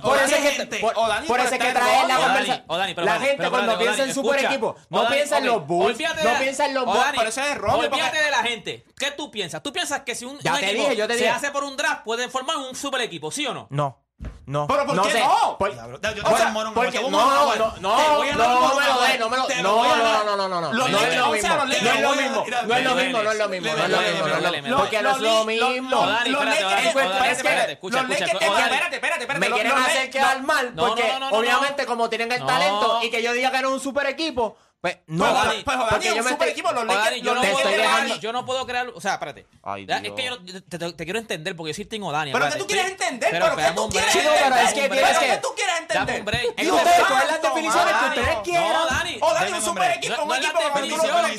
[0.02, 0.80] Por eso es que
[1.28, 3.06] por eso es que traes la conversación.
[3.06, 6.74] La gente cuando piensa en super equipo, no piensa en los Bulls, no piensa en
[6.74, 7.76] los Bulls, pero eso es error.
[7.76, 8.84] Olvídate de la gente.
[8.98, 9.62] ¿Qué tú piensas?
[9.62, 13.00] ¿Tú piensas que si un, equipo se hace por un draft puede formar un super
[13.00, 13.68] equipo, sí o no?
[13.70, 14.07] No.
[14.48, 14.66] No.
[14.66, 15.20] ¿Pero por no qué sé.
[15.20, 15.58] no?
[15.58, 19.18] Por, yo te o sea, moro, porque, no, no, no, no, no, me lo dé,
[19.18, 19.62] no me lo dé.
[19.62, 20.72] No, no, no, no, no.
[20.72, 21.54] No es lo mismo.
[21.54, 22.44] No es lo mismo.
[22.66, 23.70] No es lo mismo, no es lo mismo.
[23.76, 24.76] No es lo mismo.
[24.78, 26.06] Porque no es lo mismo.
[26.26, 29.38] Los Lakers, espérate, espérate, espérate.
[29.38, 33.50] Me quieren hacer quedar mal porque obviamente como tienen el talento y que yo diga
[33.50, 36.32] que era un super equipo, pues no, pues, Dani, pues, Dani, porque yo me oh,
[36.34, 38.88] estoy- equipo, los Dani, yo, los no puedo crear, dejando- yo no puedo crear.
[38.94, 39.46] O sea, espérate.
[39.60, 40.00] Ay, Dios.
[40.04, 42.58] es que yo no- te, te- te quiero entender porque yo soy Team Pero que
[42.58, 44.40] tú quieres este, entender, pero que tú quieres entender.
[44.44, 46.54] Pero es que tienes que- tú quieres entender.
[46.58, 48.72] Y ustedes las definiciones que ustedes quieran.
[48.88, 49.18] Dani.
[49.20, 51.30] O Dani, un super equipo, un equipo definición,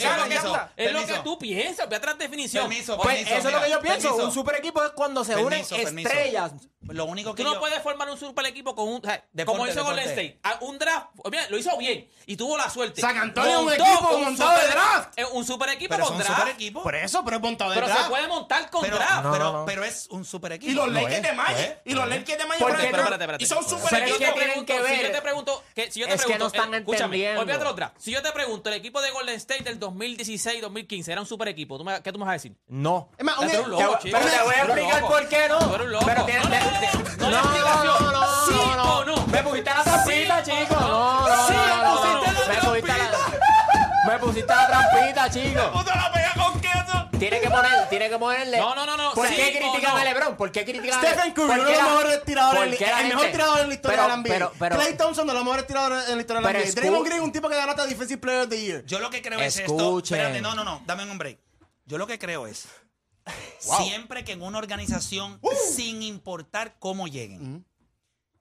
[0.76, 2.70] es lo que- tú piensas, ve definición.
[3.02, 4.16] Pues eso es lo que yo pienso.
[4.16, 6.52] Un super equipo es cuando se unen estrellas.
[6.90, 7.44] Pues lo único que.
[7.44, 7.60] Tú no yo...
[7.60, 8.96] puedes formar un super equipo con un.
[8.96, 10.40] O sea, deporte, como hizo Golden State.
[10.42, 11.10] Ah, un draft.
[11.18, 12.10] Pues mira, lo hizo bien.
[12.26, 13.00] Y tuvo la suerte.
[13.00, 15.20] San Antonio montó, un equipo un montado super, de draft.
[15.20, 16.40] Eh, un super equipo pero con un draft.
[16.40, 16.82] Super equipo.
[16.82, 18.02] Por eso, pero es montado de pero draft.
[18.02, 19.24] Pero se puede montar con pero, draft.
[19.24, 19.66] No, pero, no.
[19.66, 20.72] pero, es un super equipo.
[20.72, 21.78] Y los Lakers de Magic.
[21.86, 22.60] Y los Lakers de Magic.
[22.60, 24.22] Porque, espérate, espérate, Y son super pero equipos.
[24.22, 24.96] Es que tienen que ver.
[24.96, 25.64] Si yo te pregunto.
[25.76, 27.42] Que, si yo te es pregunto, que no están eh, entendiendo.
[27.42, 27.96] Olvídate los draft.
[28.00, 31.80] Si yo te pregunto, el equipo de Golden State del 2016-2015 era un super equipo.
[32.04, 32.56] ¿Qué tú me vas a decir?
[32.68, 33.12] No.
[33.16, 35.60] Pero te voy a explicar por qué no.
[35.70, 36.26] Pero
[37.20, 37.96] no, hay explicación.
[38.48, 39.28] ¿Sí o no?
[39.28, 40.76] Me pusiste la trampita, chico.
[40.80, 43.40] No, no, Sí, me pusiste la trampita.
[44.08, 45.84] Me pusiste la trampita, chico.
[47.20, 48.58] Tiene que poner, tiene que ponerle.
[48.60, 49.12] No, no, no, no.
[49.14, 49.98] ¿Por Sí qué critican no.
[49.98, 50.38] a LeBron?
[50.38, 53.26] ¿Por qué critican a Stephen Curry, uno de los mejores tiradores, en la- el mejor
[53.28, 54.24] tirador en la historia de la NBA.
[54.34, 56.72] Pero, pero, Clay Thompson, de los mejores tiradores en la historia de la NBA.
[56.76, 58.86] Draymond Green, un tipo que ganó hasta Defensive Player of the Year.
[58.86, 60.00] Yo lo que creo es esto.
[60.00, 60.82] Espérate, no, no, no.
[60.86, 61.40] Dame un break.
[61.86, 62.70] Yo lo que creo es
[63.60, 65.50] siempre que en una organización, uh.
[65.74, 67.66] sin importar cómo lleguen, mm.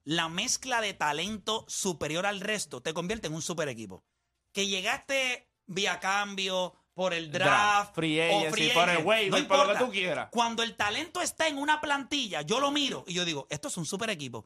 [0.04, 4.04] la mezcla de talento superior al resto te convierte en un super equipo.
[4.52, 9.68] Que llegaste vía cambio, por el draft, free agent, free por el wave, no por
[9.68, 10.30] lo que tú quieras.
[10.32, 13.76] Cuando el talento está en una plantilla, yo lo miro y yo digo, esto es
[13.76, 14.44] un super equipo.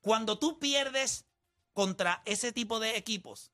[0.00, 1.26] Cuando tú pierdes
[1.74, 3.52] contra ese tipo de equipos,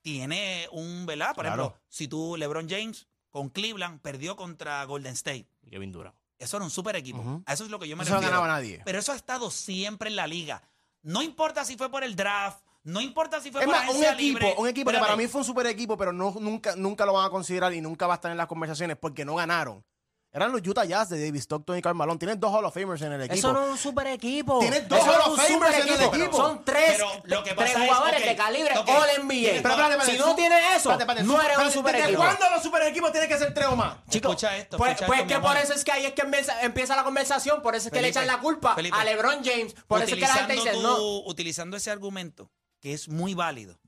[0.00, 1.34] tiene un, ¿verdad?
[1.34, 5.46] Por ejemplo, si tú, LeBron James, con Cleveland, perdió contra Golden State.
[5.62, 6.16] Y Kevin Durant.
[6.38, 7.42] Eso era un super equipo.
[7.44, 8.80] A eso es lo que yo me Eso no ganaba nadie.
[8.84, 10.62] Pero eso ha estado siempre en la liga.
[11.02, 14.04] No importa si fue por el draft, no importa si fue Es por más, un
[14.04, 17.12] equipo, un equipo que para mí fue un super equipo, pero no, nunca, nunca lo
[17.12, 19.84] van a considerar y nunca va a estar en las conversaciones porque no ganaron.
[20.32, 22.18] Eran los Utah Jazz de David Stockton y Karl Malone.
[22.18, 23.34] Tienes dos Hall of Famers en el equipo.
[23.34, 24.60] Eso no es un super equipo.
[24.60, 26.36] Tienes dos Hall of Famers en el equipo.
[26.36, 29.62] Son tres, jugadores es, de calibre All NBA.
[29.62, 32.18] Pero, si no tienes eso, no eres un super equipo.
[32.18, 33.96] ¿Cuándo los super equipos tienen que ser tres o más?
[34.08, 34.76] Chicos, escucha esto.
[34.76, 36.22] Pues, escucha pues, que por eso es que ahí es que
[36.62, 39.74] empieza la conversación, por eso es que le echan la culpa a LeBron James.
[39.88, 41.20] Por eso es que la gente dice, tu, no.
[41.26, 43.80] Utilizando ese argumento, que es muy válido,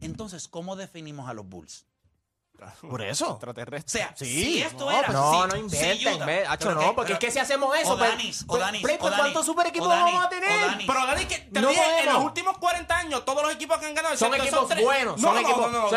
[0.00, 1.86] entonces, ¿cómo definimos a los Bulls?
[2.80, 3.38] Por eso.
[3.40, 4.26] O sea, sí.
[4.26, 5.02] si esto no.
[5.12, 6.18] No, si, no inventen.
[6.74, 7.92] No, porque es que si hacemos eso.
[7.92, 10.50] Odanis, pues, pues, pues, ¿Cuántos super equipos vamos a tener?
[10.86, 13.94] Pero Odanis, que te dije, en los últimos 40 años, todos los equipos que han
[13.94, 14.16] ganado.
[14.16, 15.20] Son equipos buenos.
[15.20, 15.36] Son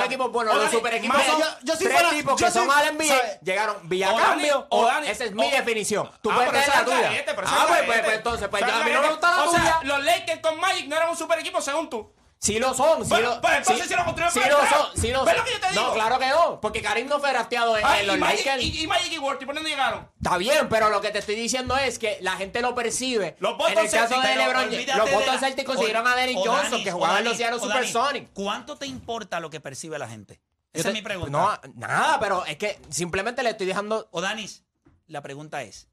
[0.04, 0.56] equipos buenos.
[0.56, 1.17] Los super equipos.
[1.63, 3.39] Yo soy Tres tipos que son al NBA.
[3.43, 4.67] Llegaron Villacambio.
[5.06, 6.10] Esa es mi definición.
[6.21, 7.26] Tú ah, puedes tener la tuya.
[7.45, 9.80] Ah, pues entonces, pues a mí no me gusta la tuya.
[9.84, 12.12] Los Lakers con Magic no eran un super equipo según tú.
[12.42, 13.04] Sí lo son.
[13.04, 14.08] Sí Bueno, lo, pues entonces sí lo el
[14.50, 14.88] lo son.
[15.00, 15.38] Sí lo ¿Ves son.
[15.38, 15.82] lo que yo te digo?
[15.84, 16.60] No, claro que no.
[16.60, 18.64] Porque Karim no fue drafteado en, Ay, en y, los Magic, Lakers.
[18.64, 20.10] y, y Magic y Worthy, ¿por dónde llegaron?
[20.18, 23.36] Está bien, pero lo que te estoy diciendo es que la gente lo percibe.
[23.40, 26.84] Los en el caso Celtics, de LeBron, los la- Celtics consiguieron a Derrick Johnson, Dani,
[26.84, 28.30] que jugaba en los Seattle Supersonics.
[28.34, 30.42] ¿Cuánto te importa lo que percibe la gente?
[30.74, 31.30] Esa te- es mi pregunta.
[31.32, 34.08] No, nada, pero es que simplemente le estoy dejando.
[34.10, 34.64] O Danis,
[35.06, 35.90] la pregunta es,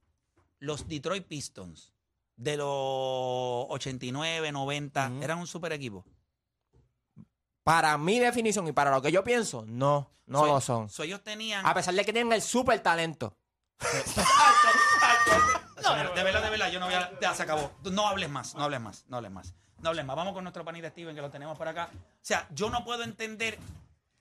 [0.60, 1.92] los Detroit Pistons
[2.36, 2.66] de los
[3.68, 6.06] 89, 90, ¿eran un super equipo?
[7.68, 10.88] Para mi definición y para lo que yo pienso, no, no So- lo son.
[10.88, 11.66] so ellos tenían.
[11.66, 13.36] A pesar de que tienen el super talento.
[15.82, 17.10] Señor, de verdad, de verdad, yo no voy a.
[17.20, 17.70] Ya se acabó.
[17.84, 19.54] No hables más, no hables más, no hables más.
[19.80, 20.16] No hables más.
[20.16, 21.90] Vamos con nuestro panita Steven, que lo tenemos por acá.
[21.92, 23.58] O sea, yo no puedo entender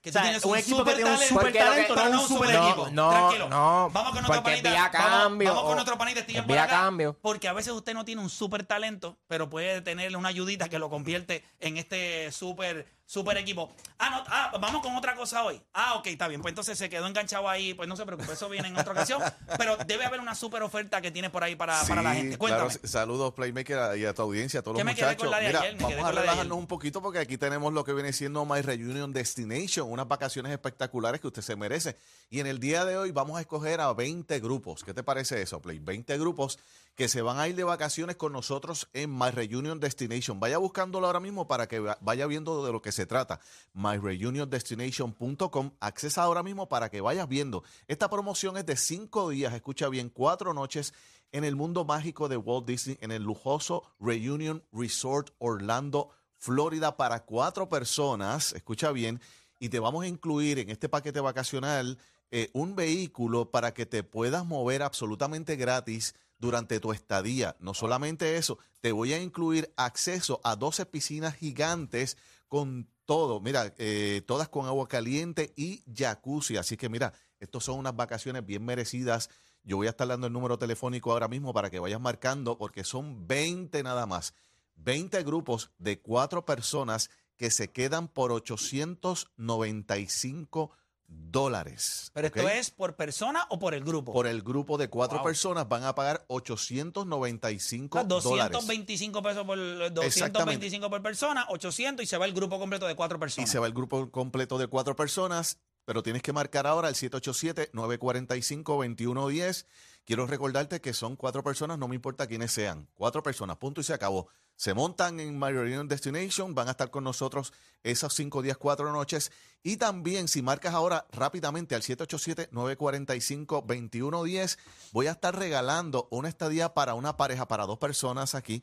[0.00, 2.08] que O sea, tú tienes un un, equipo que tiene un talento, super talento, pero
[2.10, 2.90] no no un super super equipo.
[2.90, 3.48] No, Tranquilo.
[3.48, 4.70] no, Vamos con nuestro porque panita.
[4.70, 7.16] vía vamos- cambio, Vamos, con o- nuestro panita Steven por vía acá, cambio.
[7.20, 10.78] Porque a veces usted no tiene un super talento, pero puede tener una ayudita que
[10.78, 13.72] lo convierte en este super, super equipo.
[13.98, 15.58] Ah, no, ah, vamos con otra cosa hoy.
[15.72, 16.42] Ah, ok, está bien.
[16.42, 17.72] Pues entonces se quedó enganchado ahí.
[17.72, 19.22] Pues no se preocupe, eso viene en otra ocasión.
[19.56, 22.36] Pero debe haber una super oferta que tiene por ahí para, para la gente.
[22.36, 22.86] claro, Cuéntame.
[22.86, 25.22] saludos Playmaker y a tu audiencia, a todos ¿Qué los me quedé muchachos.
[25.22, 25.72] con la de Mira, ayer?
[25.72, 28.44] Me quedé vamos a con relajarnos un poquito porque aquí tenemos lo que viene siendo
[28.44, 31.96] My Reunion Destination, unas vacaciones espectaculares que usted se merece.
[32.28, 34.84] Y en el día de hoy vamos a escoger a 20 grupos.
[34.84, 35.78] ¿Qué te parece eso, Play?
[35.78, 36.58] 20 grupos
[36.98, 40.40] que se van a ir de vacaciones con nosotros en My Reunion Destination.
[40.40, 43.38] Vaya buscándolo ahora mismo para que va- vaya viendo de lo que se trata.
[43.72, 45.70] MyReunionDestination.com.
[45.80, 47.62] Accesa ahora mismo para que vayas viendo.
[47.86, 50.92] Esta promoción es de cinco días, escucha bien, cuatro noches
[51.30, 57.24] en el mundo mágico de Walt Disney, en el lujoso Reunion Resort Orlando, Florida, para
[57.24, 58.52] cuatro personas.
[58.54, 59.20] Escucha bien.
[59.60, 61.98] Y te vamos a incluir en este paquete vacacional
[62.32, 67.56] eh, un vehículo para que te puedas mover absolutamente gratis durante tu estadía.
[67.60, 72.16] No solamente eso, te voy a incluir acceso a 12 piscinas gigantes
[72.48, 76.56] con todo, mira, eh, todas con agua caliente y jacuzzi.
[76.56, 79.30] Así que mira, estos son unas vacaciones bien merecidas.
[79.62, 82.84] Yo voy a estar dando el número telefónico ahora mismo para que vayas marcando porque
[82.84, 84.34] son 20 nada más.
[84.76, 90.70] 20 grupos de cuatro personas que se quedan por 895
[91.08, 92.10] dólares.
[92.14, 94.12] Pero esto es por persona o por el grupo.
[94.12, 95.26] Por el grupo de cuatro Wow.
[95.26, 98.52] personas van a pagar 895 Ah, dólares.
[98.52, 99.58] 225 pesos por
[99.92, 103.50] 225 por persona, 800 y se va el grupo completo de cuatro Y personas.
[103.50, 109.64] se va el grupo completo de cuatro personas, pero tienes que marcar ahora el 787-945-2110.
[110.04, 112.86] Quiero recordarte que son cuatro personas, no me importa quiénes sean.
[112.92, 114.28] Cuatro personas, punto y se acabó.
[114.54, 119.32] Se montan en Reunion Destination, van a estar con nosotros esos cinco días, cuatro noches.
[119.62, 124.58] Y también, si marcas ahora rápidamente al 787-945-2110,
[124.92, 128.62] voy a estar regalando una estadía para una pareja, para dos personas aquí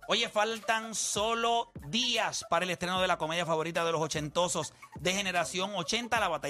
[0.07, 5.13] Oye, faltan solo días para el estreno de la comedia favorita de los ochentosos de
[5.13, 6.41] generación 80, la batalla